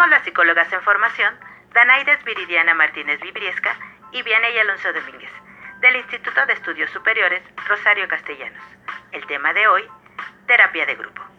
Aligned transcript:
Somos 0.00 0.12
las 0.12 0.24
psicólogas 0.24 0.72
en 0.72 0.80
formación, 0.80 1.34
Danaides 1.74 2.24
Viridiana 2.24 2.72
Martínez 2.72 3.20
Vibriesca 3.20 3.76
y 4.12 4.22
Vianey 4.22 4.58
Alonso 4.60 4.90
Domínguez, 4.94 5.30
del 5.82 5.96
Instituto 5.96 6.46
de 6.46 6.54
Estudios 6.54 6.90
Superiores 6.90 7.42
Rosario 7.68 8.08
Castellanos. 8.08 8.64
El 9.12 9.26
tema 9.26 9.52
de 9.52 9.68
hoy, 9.68 9.86
terapia 10.46 10.86
de 10.86 10.94
grupo. 10.94 11.29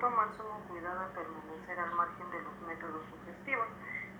Tomar 0.00 0.28
sumo 0.36 0.64
cuidado 0.66 1.06
en 1.06 1.12
permanecer 1.12 1.78
al 1.78 1.92
margen 1.92 2.30
de 2.30 2.40
los 2.42 2.58
métodos 2.66 3.04
sugestivos 3.10 3.68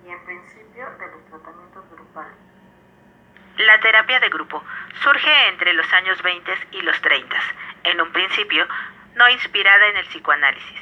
y 0.05 0.11
en 0.11 0.25
principio 0.25 0.91
de 0.99 1.07
los 1.07 1.25
tratamientos 1.27 1.91
grupales. 1.91 2.37
La 3.57 3.81
terapia 3.81 4.21
de 4.21 4.29
grupo 4.29 4.63
surge 5.03 5.49
entre 5.49 5.73
los 5.73 5.91
años 5.93 6.23
20 6.23 6.53
y 6.73 6.83
los 6.83 7.01
30, 7.01 7.37
en 7.85 8.01
un 8.01 8.13
principio 8.13 8.67
no 9.15 9.29
inspirada 9.31 9.89
en 9.89 9.97
el 9.97 10.07
psicoanálisis. 10.07 10.81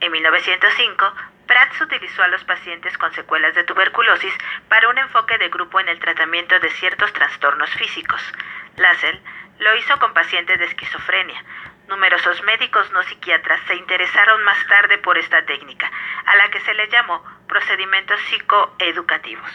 En 0.00 0.12
1905, 0.12 1.12
Prats 1.46 1.80
utilizó 1.80 2.22
a 2.22 2.28
los 2.28 2.44
pacientes 2.44 2.96
con 2.98 3.12
secuelas 3.12 3.54
de 3.54 3.64
tuberculosis 3.64 4.34
para 4.68 4.88
un 4.88 4.98
enfoque 4.98 5.38
de 5.38 5.48
grupo 5.48 5.80
en 5.80 5.88
el 5.88 5.98
tratamiento 5.98 6.58
de 6.60 6.70
ciertos 6.70 7.12
trastornos 7.12 7.70
físicos. 7.70 8.20
Lassell 8.76 9.20
lo 9.58 9.74
hizo 9.76 9.98
con 9.98 10.12
pacientes 10.12 10.58
de 10.58 10.66
esquizofrenia, 10.66 11.42
Numerosos 11.88 12.42
médicos 12.42 12.90
no 12.92 13.02
psiquiatras 13.04 13.60
se 13.68 13.76
interesaron 13.76 14.42
más 14.42 14.58
tarde 14.66 14.98
por 14.98 15.16
esta 15.18 15.44
técnica, 15.46 15.90
a 16.26 16.36
la 16.36 16.50
que 16.50 16.60
se 16.60 16.74
le 16.74 16.88
llamó 16.88 17.22
procedimientos 17.46 18.20
psicoeducativos. 18.22 19.50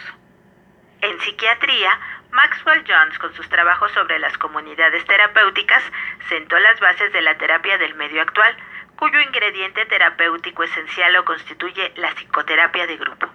En 1.02 1.20
psiquiatría, 1.20 2.00
Maxwell 2.32 2.86
Jones, 2.88 3.20
con 3.20 3.34
sus 3.34 3.50
trabajos 3.50 3.92
sobre 3.92 4.20
las 4.20 4.38
comunidades 4.38 5.04
terapéuticas, 5.06 5.84
sentó 6.30 6.58
las 6.60 6.80
bases 6.80 7.12
de 7.12 7.22
la 7.22 7.38
terapia 7.38 7.78
del 7.78 7.96
medio 7.96 8.22
actual, 8.22 8.56
cuyo 8.96 9.20
ingrediente 9.20 9.86
terapéutico 9.88 10.64
esencial 10.64 11.12
lo 11.14 11.26
constituye 11.26 11.92
la 11.98 12.14
psicoterapia 12.14 12.88
de 12.88 12.98
grupo. 12.98 13.28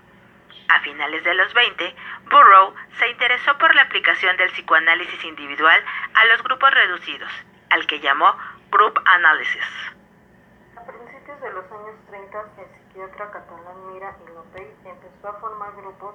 A 0.69 0.81
finales 0.81 1.23
de 1.23 1.35
los 1.35 1.53
20, 1.53 1.95
Burrow 2.31 2.75
se 2.99 3.09
interesó 3.09 3.59
por 3.59 3.75
la 3.75 3.83
aplicación 3.83 4.37
del 4.37 4.51
psicoanálisis 4.51 5.23
individual 5.25 5.85
a 6.15 6.25
los 6.27 6.43
grupos 6.43 6.71
reducidos, 6.73 7.31
al 7.71 7.87
que 7.87 8.01
llamó 8.01 8.37
Group 8.77 9.01
Analysis. 9.07 9.65
A 10.77 10.85
principios 10.85 11.41
de 11.41 11.51
los 11.51 11.65
años 11.73 11.97
30, 12.11 12.45
el 12.61 12.69
psiquiatra 12.77 13.31
catalán 13.31 13.89
Mira 13.89 14.15
y 14.21 14.35
Lopey 14.35 14.69
empezó 14.85 15.29
a 15.29 15.41
formar 15.41 15.75
grupos 15.77 16.15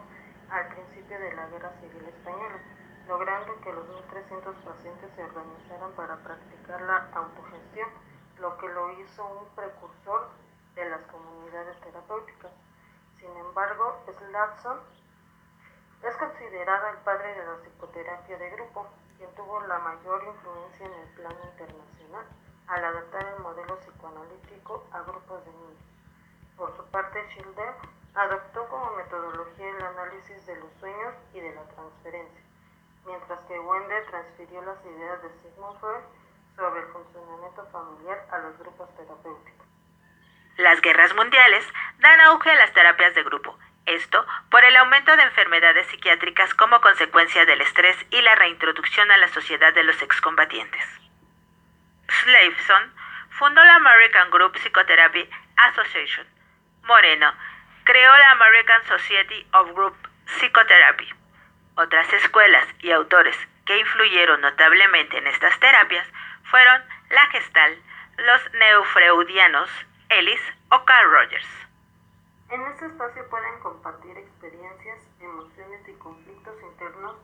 al 0.51 0.67
principio 0.67 1.17
de 1.17 1.33
la 1.33 1.47
Guerra 1.47 1.71
Civil 1.81 2.05
Española, 2.05 2.61
logrando 3.07 3.59
que 3.61 3.73
los 3.73 3.83
1.300 4.13 4.53
pacientes 4.61 5.09
se 5.15 5.23
organizaran 5.23 5.91
para 5.93 6.17
practicar 6.17 6.81
la 6.83 7.09
autogestión, 7.15 7.89
lo 8.37 8.55
que 8.59 8.69
lo 8.69 8.91
hizo 9.01 9.25
un 9.25 9.49
precursor 9.55 10.29
de 10.75 10.87
las 10.87 11.01
comunidades 11.09 11.81
terapéuticas. 11.81 12.51
Sin 13.17 13.35
embargo, 13.37 14.05
Slatson 14.05 14.77
es 16.03 16.15
considerado 16.15 16.89
el 16.89 16.97
padre 16.97 17.33
de 17.33 17.43
la 17.43 17.55
psicoterapia 17.63 18.37
de 18.37 18.49
grupo, 18.51 18.85
quien 19.17 19.33
tuvo 19.33 19.61
la 19.61 19.79
mayor 19.79 20.23
influencia 20.25 20.85
en 20.85 20.93
el 20.93 21.07
plano 21.15 21.39
internacional 21.41 22.25
al 22.71 22.85
adaptar 22.85 23.27
el 23.35 23.43
modelo 23.43 23.77
psicoanalítico 23.79 24.87
a 24.93 25.01
grupos 25.01 25.43
de 25.45 25.51
niños. 25.51 25.83
Por 26.55 26.75
su 26.77 26.85
parte, 26.89 27.21
Schilder 27.29 27.73
adoptó 28.15 28.67
como 28.69 28.95
metodología 28.95 29.69
el 29.69 29.83
análisis 29.83 30.45
de 30.45 30.55
los 30.55 30.71
sueños 30.79 31.13
y 31.33 31.41
de 31.41 31.53
la 31.53 31.63
transferencia, 31.75 32.41
mientras 33.05 33.39
que 33.41 33.59
Wende 33.59 34.01
transfirió 34.09 34.61
las 34.61 34.79
ideas 34.85 35.21
de 35.21 35.29
Sigmund 35.41 35.79
Freud 35.79 36.03
sobre 36.55 36.79
el 36.79 36.87
funcionamiento 36.87 37.65
familiar 37.71 38.25
a 38.31 38.37
los 38.39 38.57
grupos 38.57 38.89
terapéuticos. 38.95 39.67
Las 40.57 40.81
guerras 40.81 41.13
mundiales 41.15 41.65
dan 41.99 42.21
auge 42.21 42.51
a 42.51 42.55
las 42.55 42.73
terapias 42.73 43.13
de 43.15 43.23
grupo 43.23 43.57
esto 43.85 44.25
por 44.51 44.63
el 44.63 44.77
aumento 44.77 45.15
de 45.15 45.23
enfermedades 45.23 45.87
psiquiátricas 45.87 46.53
como 46.53 46.79
consecuencia 46.81 47.45
del 47.45 47.61
estrés 47.61 47.97
y 48.11 48.21
la 48.21 48.35
reintroducción 48.35 49.11
a 49.11 49.17
la 49.17 49.27
sociedad 49.29 49.73
de 49.73 49.83
los 49.83 50.01
excombatientes. 50.01 51.00
Slaveson 52.23 52.93
fundó 53.31 53.63
la 53.63 53.75
American 53.75 54.29
Group 54.29 54.57
Psychotherapy 54.57 55.27
Association. 55.57 56.27
Moreno 56.83 57.33
creó 57.83 58.17
la 58.17 58.31
American 58.31 58.83
Society 58.85 59.47
of 59.53 59.71
Group 59.73 59.95
Psychotherapy. 60.25 61.09
Otras 61.75 62.11
escuelas 62.13 62.67
y 62.79 62.91
autores 62.91 63.35
que 63.65 63.79
influyeron 63.79 64.41
notablemente 64.41 65.17
en 65.17 65.27
estas 65.27 65.59
terapias 65.59 66.07
fueron 66.43 66.83
la 67.09 67.25
Gestal, 67.27 67.81
los 68.17 68.53
neufreudianos, 68.53 69.69
Ellis 70.09 70.41
o 70.69 70.85
Carl 70.85 71.11
Rogers. 71.11 71.47
En 72.49 72.61
este 72.67 72.85
espacio 72.85 73.27
pueden 73.29 73.59
compartir 73.61 74.17
experiencias, 74.17 74.99
emociones 75.19 75.87
y 75.87 75.93
conflictos 75.93 76.53
internos, 76.61 77.15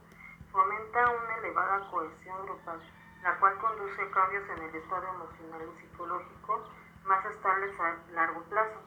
fomenta 0.51 1.09
una 1.09 1.35
elevada 1.37 1.87
cohesión 1.91 2.45
grupal, 2.45 2.81
la 3.23 3.37
cual 3.39 3.57
conduce 3.57 4.01
a 4.01 4.11
cambios 4.11 4.43
en 4.49 4.63
el 4.63 4.75
estado 4.75 5.07
emocional 5.07 5.61
y 5.67 5.81
psicológico 5.81 6.63
más 7.05 7.25
estables 7.25 7.79
a 7.79 7.95
largo 8.13 8.41
plazo. 8.43 8.81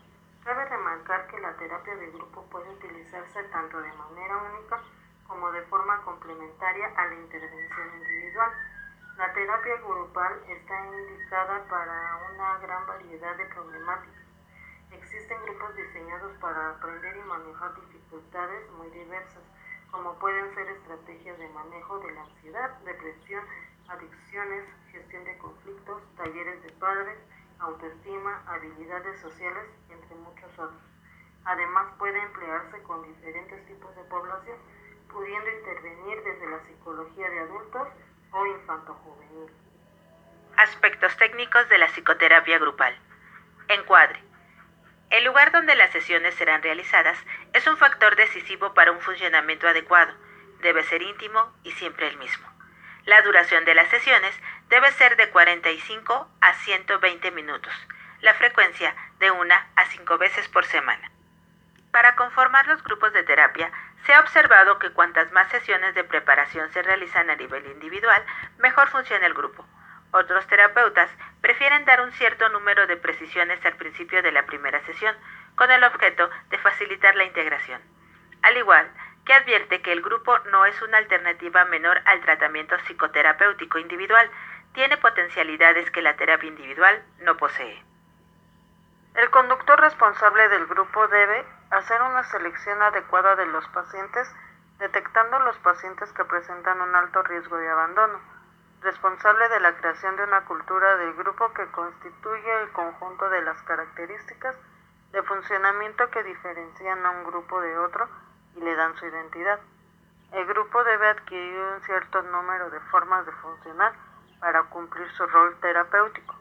Cabe 0.44 0.64
remarcar 0.64 1.26
que 1.28 1.40
la 1.40 1.56
terapia 1.56 1.96
de 1.96 2.10
grupo 2.10 2.42
puede 2.50 2.70
utilizarse 2.70 3.42
tanto 3.44 3.80
de 3.80 3.92
manera 3.92 4.36
única 4.36 4.80
como 5.26 5.50
de 5.52 5.62
forma 5.62 6.02
complementaria 6.02 6.92
a 6.96 7.06
la 7.06 7.14
intervención 7.14 7.88
individual. 7.98 8.50
La 9.16 9.32
terapia 9.32 9.76
grupal 9.76 10.40
está 10.48 10.86
indicada 10.86 11.64
para 11.68 12.20
una 12.32 12.58
gran 12.58 12.86
variedad 12.86 13.36
de 13.36 13.46
problemáticas 13.46 14.20
Existen 14.92 15.38
grupos 15.44 15.76
diseñados 15.76 16.32
para 16.40 16.70
aprender 16.70 17.16
y 17.16 17.22
manejar 17.22 17.74
dificultades 17.76 18.70
muy 18.72 18.90
diversas, 18.90 19.42
como 19.90 20.18
pueden 20.18 20.52
ser 20.54 20.68
estrategias 20.68 21.38
de 21.38 21.48
manejo 21.50 22.00
de 22.00 22.12
la 22.12 22.22
ansiedad, 22.22 22.70
depresión, 22.80 23.44
adicciones, 23.90 24.64
gestión 24.92 25.24
de 25.24 25.36
conflictos, 25.38 26.02
talleres 26.16 26.62
de 26.62 26.70
padres, 26.72 27.18
autoestima, 27.58 28.42
habilidades 28.46 29.20
sociales, 29.20 29.64
entre 29.90 30.14
muchos 30.16 30.50
otros. 30.52 30.82
Además 31.44 31.86
puede 31.98 32.18
emplearse 32.18 32.82
con 32.82 33.02
diferentes 33.02 33.66
tipos 33.66 33.94
de 33.96 34.02
población, 34.04 34.56
pudiendo 35.10 35.50
intervenir 35.50 36.22
desde 36.22 36.50
la 36.50 36.60
psicología 36.64 37.28
de 37.28 37.40
adultos 37.40 37.88
o 38.32 38.46
infanto-juvenil. 38.46 39.50
Aspectos 40.56 41.16
técnicos 41.16 41.68
de 41.68 41.78
la 41.78 41.88
psicoterapia 41.88 42.58
grupal. 42.58 42.96
Encuadre. 43.68 44.22
El 45.10 45.24
lugar 45.24 45.50
donde 45.50 45.74
las 45.74 45.90
sesiones 45.90 46.34
serán 46.36 46.62
realizadas 46.62 47.18
es 47.52 47.66
un 47.66 47.76
factor 47.76 48.14
decisivo 48.14 48.74
para 48.74 48.92
un 48.92 49.00
funcionamiento 49.00 49.66
adecuado. 49.66 50.12
Debe 50.60 50.84
ser 50.84 51.02
íntimo 51.02 51.52
y 51.64 51.72
siempre 51.72 52.08
el 52.08 52.18
mismo. 52.18 52.49
La 53.06 53.22
duración 53.22 53.64
de 53.64 53.74
las 53.74 53.88
sesiones 53.88 54.34
debe 54.68 54.90
ser 54.92 55.16
de 55.16 55.30
45 55.30 56.30
a 56.40 56.54
120 56.54 57.30
minutos, 57.30 57.72
la 58.20 58.34
frecuencia 58.34 58.94
de 59.18 59.30
una 59.30 59.68
a 59.76 59.86
cinco 59.86 60.18
veces 60.18 60.48
por 60.48 60.64
semana. 60.66 61.10
Para 61.92 62.14
conformar 62.14 62.66
los 62.66 62.82
grupos 62.84 63.12
de 63.12 63.24
terapia, 63.24 63.72
se 64.04 64.14
ha 64.14 64.20
observado 64.20 64.78
que 64.78 64.90
cuantas 64.90 65.32
más 65.32 65.50
sesiones 65.50 65.94
de 65.94 66.04
preparación 66.04 66.70
se 66.72 66.82
realizan 66.82 67.30
a 67.30 67.36
nivel 67.36 67.66
individual, 67.66 68.22
mejor 68.58 68.88
funciona 68.88 69.26
el 69.26 69.34
grupo. 69.34 69.66
Otros 70.12 70.46
terapeutas 70.46 71.10
prefieren 71.40 71.84
dar 71.84 72.00
un 72.00 72.12
cierto 72.12 72.48
número 72.50 72.86
de 72.86 72.96
precisiones 72.96 73.64
al 73.64 73.76
principio 73.76 74.22
de 74.22 74.32
la 74.32 74.44
primera 74.44 74.84
sesión, 74.84 75.14
con 75.56 75.70
el 75.70 75.84
objeto 75.84 76.28
de 76.50 76.58
facilitar 76.58 77.16
la 77.16 77.24
integración. 77.24 77.80
Al 78.42 78.56
igual 78.56 78.90
que 79.30 79.36
advierte 79.36 79.80
que 79.80 79.92
el 79.92 80.02
grupo 80.02 80.36
no 80.50 80.66
es 80.66 80.82
una 80.82 80.98
alternativa 80.98 81.64
menor 81.66 82.02
al 82.04 82.20
tratamiento 82.20 82.74
psicoterapéutico 82.78 83.78
individual, 83.78 84.28
tiene 84.72 84.96
potencialidades 84.96 85.88
que 85.92 86.02
la 86.02 86.16
terapia 86.16 86.48
individual 86.48 87.00
no 87.20 87.36
posee. 87.36 87.80
El 89.14 89.30
conductor 89.30 89.80
responsable 89.80 90.48
del 90.48 90.66
grupo 90.66 91.06
debe 91.06 91.46
hacer 91.70 92.02
una 92.02 92.24
selección 92.24 92.82
adecuada 92.82 93.36
de 93.36 93.46
los 93.46 93.64
pacientes, 93.68 94.28
detectando 94.80 95.38
los 95.38 95.56
pacientes 95.58 96.12
que 96.12 96.24
presentan 96.24 96.80
un 96.80 96.96
alto 96.96 97.22
riesgo 97.22 97.56
de 97.56 97.70
abandono 97.70 98.18
responsable 98.82 99.48
de 99.48 99.60
la 99.60 99.76
creación 99.76 100.16
de 100.16 100.24
una 100.24 100.44
cultura 100.46 100.96
del 100.96 101.14
grupo 101.14 101.52
que 101.52 101.66
constituye 101.66 102.62
el 102.62 102.72
conjunto 102.72 103.30
de 103.30 103.42
las 103.42 103.62
características 103.62 104.56
de 105.12 105.22
funcionamiento 105.22 106.10
que 106.10 106.24
diferencian 106.24 107.06
a 107.06 107.10
un 107.10 107.22
grupo 107.22 107.60
de 107.60 107.78
otro 107.78 108.08
y 108.56 108.60
le 108.60 108.74
dan 108.76 108.94
su 108.96 109.06
identidad. 109.06 109.60
El 110.32 110.46
grupo 110.46 110.84
debe 110.84 111.08
adquirir 111.08 111.58
un 111.58 111.82
cierto 111.82 112.22
número 112.22 112.70
de 112.70 112.80
formas 112.80 113.26
de 113.26 113.32
funcionar 113.32 113.92
para 114.38 114.62
cumplir 114.64 115.10
su 115.12 115.26
rol 115.26 115.56
terapéutico. 115.60 116.34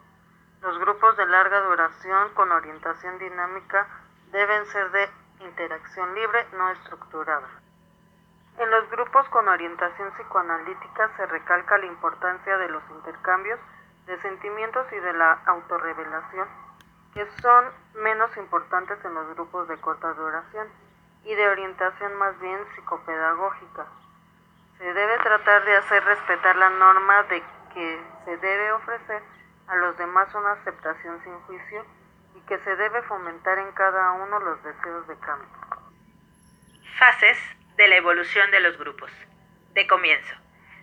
Los 0.61 0.77
grupos 0.77 1.17
de 1.17 1.25
larga 1.25 1.61
duración 1.61 2.33
con 2.33 2.51
orientación 2.51 3.17
dinámica 3.17 3.87
deben 4.31 4.65
ser 4.67 4.91
de 4.91 5.09
interacción 5.39 6.13
libre 6.13 6.45
no 6.53 6.69
estructurada. 6.69 7.47
En 8.57 8.69
los 8.69 8.89
grupos 8.91 9.27
con 9.29 9.47
orientación 9.47 10.11
psicoanalítica 10.11 11.09
se 11.15 11.25
recalca 11.25 11.77
la 11.77 11.85
importancia 11.85 12.57
de 12.57 12.69
los 12.69 12.83
intercambios 12.91 13.59
de 14.05 14.21
sentimientos 14.21 14.85
y 14.91 14.99
de 14.99 15.13
la 15.13 15.39
autorrevelación, 15.45 16.47
que 17.13 17.25
son 17.41 17.65
menos 17.95 18.35
importantes 18.37 19.03
en 19.05 19.13
los 19.13 19.29
grupos 19.35 19.67
de 19.67 19.77
corta 19.77 20.13
duración 20.13 20.67
y 21.23 21.35
de 21.35 21.47
orientación 21.47 22.15
más 22.15 22.39
bien 22.39 22.59
psicopedagógica. 22.75 23.85
Se 24.77 24.93
debe 24.93 25.17
tratar 25.19 25.65
de 25.65 25.75
hacer 25.77 26.03
respetar 26.03 26.55
la 26.55 26.69
norma 26.69 27.23
de 27.23 27.43
que 27.73 28.01
se 28.25 28.37
debe 28.37 28.71
ofrecer 28.71 29.21
a 29.67 29.75
los 29.75 29.97
demás 29.97 30.33
una 30.33 30.53
aceptación 30.53 31.21
sin 31.23 31.33
juicio 31.41 31.85
y 32.35 32.41
que 32.41 32.57
se 32.59 32.75
debe 32.75 33.01
fomentar 33.03 33.57
en 33.59 33.71
cada 33.73 34.13
uno 34.13 34.39
los 34.39 34.63
deseos 34.63 35.07
de 35.07 35.15
cambio. 35.17 35.47
Fases 36.97 37.37
de 37.75 37.87
la 37.87 37.95
evolución 37.95 38.49
de 38.51 38.59
los 38.61 38.77
grupos. 38.77 39.11
De 39.73 39.85
comienzo. 39.87 40.35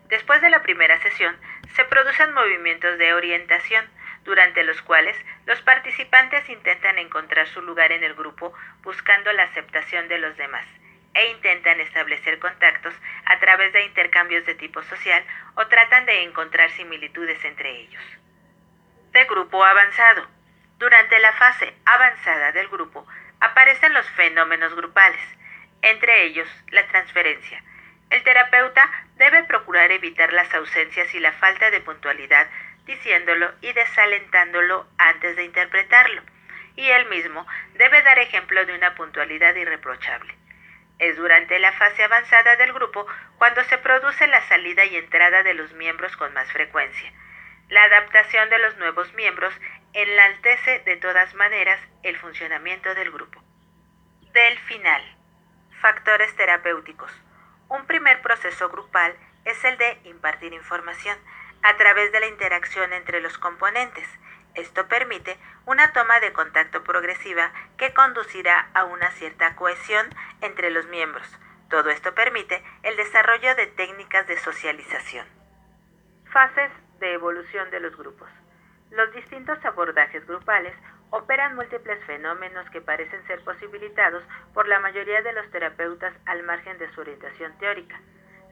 Después 0.09 0.41
de 0.41 0.50
la 0.50 0.62
primera 0.62 1.00
sesión, 1.03 1.37
se 1.75 1.85
producen 1.85 2.33
movimientos 2.33 2.97
de 2.99 3.12
orientación, 3.12 3.85
durante 4.26 4.64
los 4.64 4.82
cuales 4.82 5.17
los 5.46 5.62
participantes 5.62 6.46
intentan 6.50 6.99
encontrar 6.99 7.46
su 7.46 7.62
lugar 7.62 7.93
en 7.93 8.05
el 8.05 8.14
grupo 8.14 8.52
buscando 8.82 9.32
la 9.32 9.44
aceptación 9.44 10.08
de 10.08 10.19
los 10.19 10.37
demás 10.37 10.67
e 11.14 11.31
intentan 11.31 11.81
establecer 11.81 12.38
contactos 12.38 12.93
a 13.25 13.38
través 13.38 13.73
de 13.73 13.87
intercambios 13.87 14.44
de 14.44 14.55
tipo 14.55 14.82
social 14.82 15.25
o 15.55 15.67
tratan 15.67 16.05
de 16.05 16.25
encontrar 16.25 16.70
similitudes 16.73 17.43
entre 17.44 17.70
ellos. 17.70 18.02
De 19.12 19.25
grupo 19.25 19.64
avanzado. 19.64 20.28
Durante 20.76 21.19
la 21.20 21.32
fase 21.32 21.73
avanzada 21.87 22.52
del 22.52 22.69
grupo 22.69 23.06
aparecen 23.40 23.94
los 23.94 24.06
fenómenos 24.11 24.75
grupales, 24.75 25.23
entre 25.81 26.25
ellos 26.25 26.49
la 26.69 26.87
transferencia. 26.88 27.62
El 28.11 28.23
terapeuta 28.23 28.90
debe 29.14 29.44
procurar 29.44 29.90
evitar 29.90 30.34
las 30.34 30.52
ausencias 30.55 31.14
y 31.14 31.20
la 31.20 31.32
falta 31.32 31.70
de 31.70 31.81
puntualidad 31.81 32.46
diciéndolo 32.87 33.53
y 33.61 33.73
desalentándolo 33.73 34.88
antes 34.97 35.37
de 35.37 35.44
interpretarlo, 35.44 36.23
y 36.77 36.88
él 36.88 37.06
mismo 37.09 37.47
debe 37.75 38.03
dar 38.03 38.19
ejemplo 38.19 38.65
de 38.65 38.75
una 38.75 38.94
puntualidad 38.94 39.55
irreprochable. 39.55 40.35
Es 40.99 41.17
durante 41.17 41.59
la 41.59 41.73
fase 41.73 42.05
avanzada 42.05 42.56
del 42.56 42.73
grupo 42.73 43.06
cuando 43.37 43.62
se 43.65 43.77
produce 43.79 44.27
la 44.29 44.41
salida 44.49 44.85
y 44.87 44.97
entrada 44.97 45.43
de 45.43 45.53
los 45.53 45.73
miembros 45.75 46.17
con 46.17 46.33
más 46.33 46.50
frecuencia. 46.53 47.12
La 47.69 47.83
adaptación 47.83 48.49
de 48.49 48.59
los 48.59 48.77
nuevos 48.79 49.12
miembros 49.15 49.53
enaltece 49.93 50.81
de 50.81 50.97
todas 50.97 51.35
maneras 51.35 51.81
el 52.03 52.17
funcionamiento 52.17 52.94
del 52.94 53.11
grupo. 53.11 53.43
Del 54.33 54.59
final. 54.61 55.03
Factores 55.81 56.35
terapéuticos. 56.37 57.12
Un 57.69 57.87
primer 57.87 58.23
proceso 58.23 58.69
grupal 58.69 59.15
es 59.44 59.62
el 59.65 59.77
de 59.77 59.99
impartir 60.05 60.53
información 60.53 61.19
a 61.67 61.77
través 61.77 62.13
de 62.13 62.21
la 62.21 62.29
interacción 62.29 62.93
entre 62.93 63.21
los 63.21 63.39
componentes. 63.39 64.07
Esto 64.55 64.87
permite 64.87 65.37
una 65.65 65.93
toma 65.93 66.21
de 66.21 66.33
contacto 66.33 66.85
progresiva 66.85 67.51
que 67.77 67.93
conducirá 67.93 68.71
a 68.73 68.85
una 68.85 69.11
cierta 69.11 69.57
cohesión 69.57 70.07
entre 70.43 70.71
los 70.71 70.87
miembros. 70.87 71.27
Todo 71.69 71.91
esto 71.91 72.15
permite 72.15 72.63
el 72.85 72.97
desarrollo 72.97 73.57
de 73.57 73.67
técnicas 73.67 74.29
de 74.29 74.39
socialización. 74.39 75.27
Fases 76.33 76.71
de 77.01 77.15
evolución 77.15 77.69
de 77.73 77.81
los 77.81 77.97
grupos. 77.97 78.31
Los 78.93 79.12
distintos 79.12 79.59
abordajes 79.65 80.25
grupales 80.25 80.75
operan 81.11 81.57
múltiples 81.57 81.99
fenómenos 82.05 82.71
que 82.71 82.81
parecen 82.81 83.27
ser 83.27 83.43
posibilitados 83.43 84.23
por 84.55 84.69
la 84.69 84.79
mayoría 84.79 85.21
de 85.23 85.33
los 85.33 85.51
terapeutas 85.51 86.15
al 86.27 86.45
margen 86.45 86.79
de 86.79 86.89
su 86.93 87.01
orientación 87.01 87.59
teórica. 87.59 88.01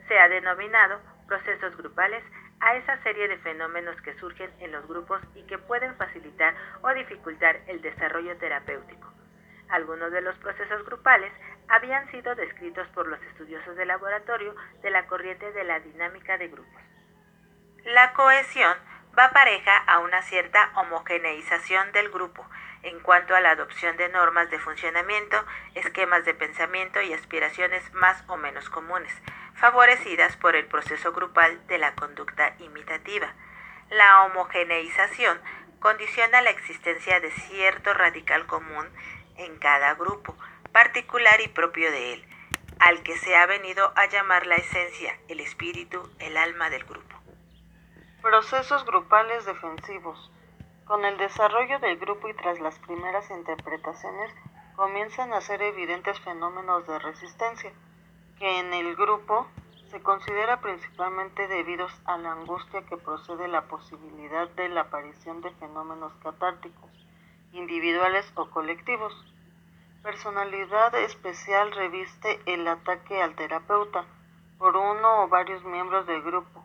Se 0.09 0.19
ha 0.19 0.29
denominado 0.29 1.01
procesos 1.29 1.77
grupales 1.77 2.25
a 2.61 2.77
esa 2.77 3.03
serie 3.03 3.29
de 3.29 3.39
fenómenos 3.39 4.01
que 4.03 4.15
surgen 4.19 4.51
en 4.61 4.73
los 4.73 4.87
grupos 4.87 5.21
y 5.35 5.43
que 5.45 5.59
pueden 5.59 5.95
facilitar 5.97 6.55
o 6.83 6.93
dificultar 6.95 7.61
el 7.67 7.81
desarrollo 7.83 8.37
terapéutico. 8.39 9.13
Algunos 9.69 10.13
de 10.13 10.21
los 10.21 10.37
procesos 10.39 10.85
grupales 10.85 11.33
habían 11.69 12.11
sido 12.11 12.35
descritos 12.35 12.87
por 12.89 13.07
los 13.07 13.21
estudiosos 13.23 13.77
de 13.77 13.87
laboratorio 13.87 14.55
de 14.83 14.91
la 14.91 15.07
corriente 15.07 15.51
de 15.53 15.65
la 15.65 15.81
dinámica 15.81 16.39
de 16.39 16.49
grupos. 16.49 16.83
La 17.85 18.13
cohesión 18.13 18.77
va 19.19 19.31
pareja 19.31 19.77
a 19.77 19.99
una 20.01 20.23
cierta 20.23 20.71
homogeneización 20.77 21.93
del 21.93 22.11
grupo 22.11 22.47
en 22.83 23.01
cuanto 23.01 23.35
a 23.35 23.41
la 23.41 23.53
adopción 23.53 23.97
de 23.97 24.09
normas 24.11 24.51
de 24.51 24.59
funcionamiento, 24.59 25.43
esquemas 25.75 26.25
de 26.25 26.35
pensamiento 26.35 27.01
y 27.01 27.15
aspiraciones 27.15 27.93
más 27.95 28.23
o 28.29 28.37
menos 28.37 28.69
comunes, 28.69 29.13
favorecidas 29.65 30.37
por 30.37 30.57
el 30.57 30.67
proceso 30.67 31.11
grupal 31.13 31.67
de 31.69 31.79
la 31.79 31.95
conducta 31.95 32.55
imitativa. 32.59 33.33
La 33.89 34.25
homogeneización 34.25 35.41
condiciona 35.81 36.43
la 36.43 36.51
existencia 36.51 37.19
de 37.21 37.31
cierto 37.31 37.95
radical 37.95 38.47
común 38.47 38.87
en 39.39 39.57
cada 39.57 39.95
grupo, 39.95 40.37
particular 40.71 41.41
y 41.41 41.49
propio 41.49 41.91
de 41.91 42.13
él, 42.13 42.29
al 42.79 43.03
que 43.03 43.17
se 43.17 43.37
ha 43.37 43.47
venido 43.47 43.91
a 43.97 44.05
llamar 44.05 44.47
la 44.47 44.57
esencia, 44.57 45.19
el 45.29 45.41
espíritu, 45.41 46.11
el 46.19 46.37
alma 46.37 46.69
del 46.69 46.85
grupo. 46.85 47.17
Procesos 48.21 48.85
grupales 48.85 49.47
defensivos. 49.47 50.31
Con 50.85 51.07
el 51.07 51.17
desarrollo 51.17 51.79
del 51.79 51.97
grupo 51.97 52.29
y 52.29 52.35
tras 52.35 52.61
las 52.61 52.79
primeras 52.81 53.31
interpretaciones 53.31 54.31
comienzan 54.77 55.33
a 55.33 55.41
ser 55.41 55.63
evidentes 55.63 56.21
fenómenos 56.21 56.87
de 56.87 56.99
resistencia, 56.99 57.73
que 58.39 58.59
en 58.61 58.73
el 58.73 58.97
grupo 58.97 59.47
se 59.91 60.03
considera 60.03 60.61
principalmente 60.61 61.47
debidos 61.49 61.93
a 62.05 62.19
la 62.19 62.33
angustia 62.33 62.85
que 62.87 62.97
procede 62.97 63.49
la 63.49 63.69
posibilidad 63.69 64.49
de 64.51 64.69
la 64.69 64.83
aparición 64.83 65.41
de 65.41 65.51
fenómenos 65.53 66.13
catárticos, 66.23 66.91
individuales 67.53 68.31
o 68.35 68.51
colectivos. 68.51 69.15
Personalidad 70.03 70.95
especial 70.97 71.73
reviste 71.73 72.41
el 72.47 72.67
ataque 72.67 73.23
al 73.23 73.35
terapeuta 73.37 74.05
por 74.59 74.77
uno 74.77 75.23
o 75.23 75.29
varios 75.29 75.65
miembros 75.65 76.07
del 76.07 76.23
grupo 76.23 76.65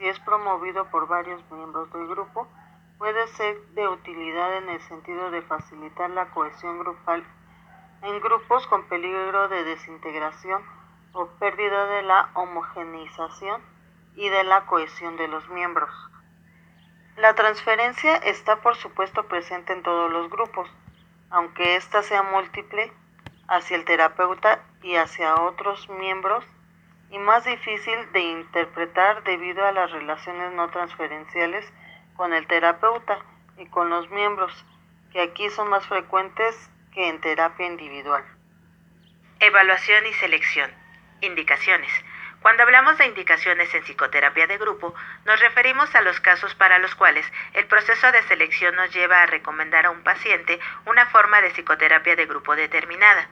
si 0.00 0.08
es 0.08 0.18
promovido 0.20 0.86
por 0.86 1.06
varios 1.08 1.42
miembros 1.50 1.92
del 1.92 2.08
grupo, 2.08 2.48
puede 2.96 3.26
ser 3.28 3.60
de 3.74 3.86
utilidad 3.86 4.56
en 4.56 4.70
el 4.70 4.80
sentido 4.80 5.30
de 5.30 5.42
facilitar 5.42 6.08
la 6.08 6.30
cohesión 6.30 6.78
grupal 6.78 7.22
en 8.02 8.18
grupos 8.20 8.66
con 8.68 8.88
peligro 8.88 9.48
de 9.48 9.62
desintegración 9.62 10.62
o 11.12 11.26
pérdida 11.38 11.86
de 11.86 12.02
la 12.02 12.30
homogeneización 12.34 13.62
y 14.16 14.28
de 14.28 14.44
la 14.44 14.66
cohesión 14.66 15.16
de 15.16 15.28
los 15.28 15.48
miembros. 15.48 15.90
La 17.16 17.34
transferencia 17.34 18.16
está 18.16 18.62
por 18.62 18.76
supuesto 18.76 19.26
presente 19.28 19.72
en 19.72 19.82
todos 19.82 20.10
los 20.10 20.30
grupos, 20.30 20.70
aunque 21.30 21.76
ésta 21.76 22.02
sea 22.02 22.22
múltiple 22.22 22.92
hacia 23.48 23.76
el 23.76 23.84
terapeuta 23.84 24.62
y 24.82 24.96
hacia 24.96 25.34
otros 25.34 25.88
miembros 25.88 26.44
y 27.10 27.18
más 27.18 27.44
difícil 27.44 28.12
de 28.12 28.20
interpretar 28.20 29.24
debido 29.24 29.66
a 29.66 29.72
las 29.72 29.90
relaciones 29.90 30.52
no 30.52 30.70
transferenciales 30.70 31.70
con 32.16 32.32
el 32.32 32.46
terapeuta 32.46 33.18
y 33.58 33.66
con 33.66 33.90
los 33.90 34.08
miembros, 34.10 34.52
que 35.12 35.20
aquí 35.20 35.50
son 35.50 35.68
más 35.68 35.86
frecuentes 35.86 36.70
que 36.92 37.08
en 37.08 37.20
terapia 37.20 37.66
individual. 37.66 38.24
Evaluación 39.40 40.06
y 40.06 40.12
selección. 40.14 40.79
Indicaciones. 41.20 41.92
Cuando 42.40 42.62
hablamos 42.62 42.96
de 42.96 43.04
indicaciones 43.04 43.74
en 43.74 43.82
psicoterapia 43.82 44.46
de 44.46 44.56
grupo, 44.56 44.94
nos 45.26 45.38
referimos 45.40 45.94
a 45.94 46.00
los 46.00 46.18
casos 46.20 46.54
para 46.54 46.78
los 46.78 46.94
cuales 46.94 47.26
el 47.52 47.66
proceso 47.66 48.10
de 48.12 48.22
selección 48.22 48.74
nos 48.76 48.90
lleva 48.94 49.22
a 49.22 49.26
recomendar 49.26 49.84
a 49.84 49.90
un 49.90 50.02
paciente 50.02 50.58
una 50.86 51.04
forma 51.06 51.42
de 51.42 51.50
psicoterapia 51.50 52.16
de 52.16 52.24
grupo 52.24 52.56
determinada. 52.56 53.28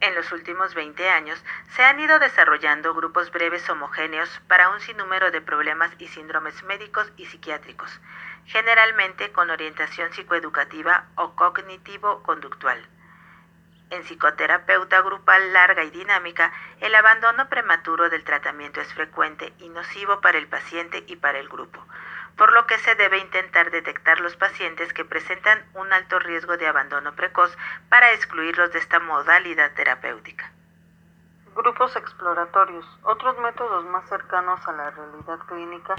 En 0.00 0.14
los 0.16 0.32
últimos 0.32 0.74
20 0.74 1.08
años 1.08 1.44
se 1.76 1.84
han 1.84 2.00
ido 2.00 2.18
desarrollando 2.18 2.94
grupos 2.94 3.30
breves 3.30 3.68
homogéneos 3.70 4.40
para 4.48 4.70
un 4.70 4.80
sinnúmero 4.80 5.30
de 5.30 5.42
problemas 5.42 5.92
y 5.98 6.08
síndromes 6.08 6.62
médicos 6.64 7.12
y 7.16 7.26
psiquiátricos, 7.26 8.00
generalmente 8.46 9.30
con 9.30 9.50
orientación 9.50 10.12
psicoeducativa 10.12 11.06
o 11.14 11.36
cognitivo-conductual. 11.36 12.84
En 13.90 14.04
psicoterapeuta 14.04 15.02
grupal 15.02 15.52
larga 15.52 15.82
y 15.82 15.90
dinámica, 15.90 16.52
el 16.80 16.94
abandono 16.94 17.48
prematuro 17.48 18.08
del 18.08 18.22
tratamiento 18.22 18.80
es 18.80 18.94
frecuente 18.94 19.52
y 19.58 19.68
nocivo 19.68 20.20
para 20.20 20.38
el 20.38 20.46
paciente 20.46 21.02
y 21.08 21.16
para 21.16 21.40
el 21.40 21.48
grupo, 21.48 21.84
por 22.36 22.52
lo 22.52 22.66
que 22.66 22.78
se 22.78 22.94
debe 22.94 23.18
intentar 23.18 23.72
detectar 23.72 24.20
los 24.20 24.36
pacientes 24.36 24.92
que 24.92 25.04
presentan 25.04 25.64
un 25.74 25.92
alto 25.92 26.20
riesgo 26.20 26.56
de 26.56 26.68
abandono 26.68 27.16
precoz 27.16 27.56
para 27.88 28.12
excluirlos 28.12 28.72
de 28.72 28.78
esta 28.78 29.00
modalidad 29.00 29.72
terapéutica. 29.72 30.52
Grupos 31.56 31.96
exploratorios. 31.96 32.86
Otros 33.02 33.36
métodos 33.40 33.84
más 33.86 34.08
cercanos 34.08 34.66
a 34.68 34.72
la 34.72 34.90
realidad 34.92 35.40
clínica 35.48 35.96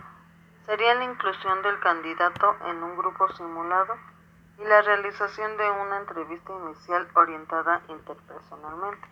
serían 0.66 1.00
la 1.00 1.06
inclusión 1.06 1.62
del 1.62 1.78
candidato 1.80 2.56
en 2.68 2.82
un 2.82 2.96
grupo 2.96 3.28
simulado 3.34 3.98
y 4.62 4.68
la 4.68 4.82
realización 4.82 5.58
de 5.58 5.72
una 5.72 5.98
entrevista 5.98 6.54
inicial 6.54 7.08
orientada 7.16 7.82
interpersonalmente. 7.88 9.08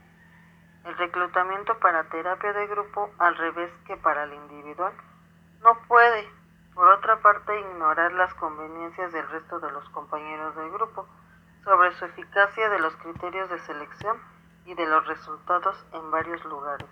El 0.85 0.97
reclutamiento 0.97 1.77
para 1.79 2.09
terapia 2.09 2.53
de 2.53 2.67
grupo, 2.67 3.09
al 3.17 3.35
revés 3.35 3.71
que 3.85 3.97
para 3.97 4.23
el 4.23 4.33
individual, 4.33 4.93
no 5.61 5.77
puede, 5.87 6.29
por 6.73 6.87
otra 6.87 7.21
parte, 7.21 7.59
ignorar 7.59 8.13
las 8.13 8.33
conveniencias 8.35 9.11
del 9.11 9.27
resto 9.29 9.59
de 9.59 9.71
los 9.71 9.87
compañeros 9.89 10.55
del 10.55 10.71
grupo 10.71 11.07
sobre 11.63 11.93
su 11.95 12.05
eficacia 12.05 12.69
de 12.69 12.79
los 12.79 12.95
criterios 12.97 13.49
de 13.49 13.59
selección 13.59 14.21
y 14.65 14.75
de 14.75 14.85
los 14.85 15.05
resultados 15.07 15.75
en 15.93 16.11
varios 16.11 16.43
lugares. 16.45 16.89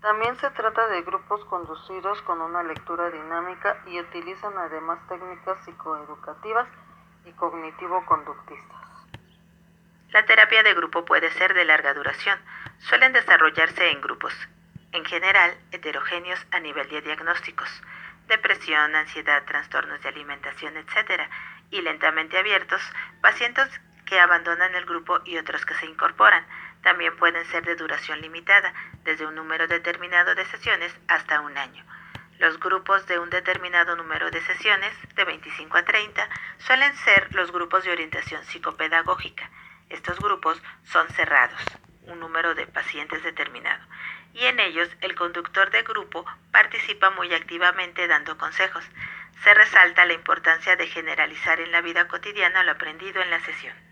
También 0.00 0.36
se 0.38 0.50
trata 0.50 0.86
de 0.88 1.02
grupos 1.02 1.44
conducidos 1.44 2.20
con 2.22 2.40
una 2.40 2.62
lectura 2.62 3.10
dinámica 3.10 3.82
y 3.86 4.00
utilizan 4.00 4.56
además 4.56 4.98
técnicas 5.06 5.62
psicoeducativas 5.64 6.66
y 7.24 7.32
cognitivo-conductistas. 7.32 8.80
La 10.12 10.24
terapia 10.26 10.62
de 10.62 10.74
grupo 10.74 11.04
puede 11.04 11.30
ser 11.32 11.54
de 11.54 11.64
larga 11.64 11.94
duración. 11.94 12.38
Suelen 12.78 13.12
desarrollarse 13.12 13.90
en 13.90 14.00
grupos, 14.00 14.34
en 14.92 15.04
general 15.04 15.56
heterogéneos 15.70 16.44
a 16.50 16.58
nivel 16.58 16.88
de 16.88 17.00
diagnósticos, 17.02 17.68
depresión, 18.26 18.94
ansiedad, 18.96 19.44
trastornos 19.44 20.02
de 20.02 20.08
alimentación, 20.08 20.76
etc., 20.76 21.28
y 21.70 21.82
lentamente 21.82 22.38
abiertos, 22.38 22.82
pacientes 23.20 23.68
que 24.04 24.18
abandonan 24.18 24.74
el 24.74 24.86
grupo 24.86 25.20
y 25.24 25.38
otros 25.38 25.64
que 25.64 25.74
se 25.74 25.86
incorporan. 25.86 26.44
También 26.82 27.16
pueden 27.16 27.44
ser 27.46 27.64
de 27.64 27.76
duración 27.76 28.20
limitada, 28.20 28.74
desde 29.04 29.26
un 29.26 29.36
número 29.36 29.68
determinado 29.68 30.34
de 30.34 30.44
sesiones 30.46 30.92
hasta 31.06 31.40
un 31.40 31.56
año. 31.56 31.84
Los 32.40 32.58
grupos 32.58 33.06
de 33.06 33.18
un 33.18 33.28
determinado 33.28 33.96
número 33.96 34.30
de 34.30 34.40
sesiones, 34.40 34.94
de 35.14 35.24
25 35.26 35.76
a 35.76 35.84
30, 35.84 36.26
suelen 36.56 36.96
ser 36.96 37.34
los 37.34 37.52
grupos 37.52 37.84
de 37.84 37.92
orientación 37.92 38.42
psicopedagógica. 38.46 39.50
Estos 39.90 40.18
grupos 40.18 40.62
son 40.82 41.06
cerrados, 41.10 41.60
un 42.06 42.18
número 42.18 42.54
de 42.54 42.66
pacientes 42.66 43.22
determinado, 43.22 43.84
y 44.32 44.46
en 44.46 44.58
ellos 44.58 44.88
el 45.02 45.14
conductor 45.16 45.70
de 45.70 45.82
grupo 45.82 46.24
participa 46.50 47.10
muy 47.10 47.34
activamente 47.34 48.08
dando 48.08 48.38
consejos. 48.38 48.86
Se 49.44 49.52
resalta 49.52 50.06
la 50.06 50.14
importancia 50.14 50.76
de 50.76 50.86
generalizar 50.86 51.60
en 51.60 51.70
la 51.72 51.82
vida 51.82 52.08
cotidiana 52.08 52.64
lo 52.64 52.72
aprendido 52.72 53.20
en 53.20 53.28
la 53.28 53.40
sesión. 53.40 53.89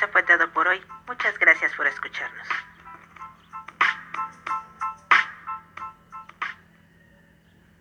Eso 0.00 0.08
fue 0.12 0.22
todo 0.22 0.50
por 0.54 0.66
hoy. 0.66 0.82
Muchas 1.06 1.38
gracias 1.38 1.74
por 1.74 1.86
escucharnos. 1.86 2.48